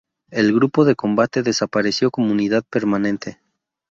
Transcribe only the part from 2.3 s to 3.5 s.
unidad permanente.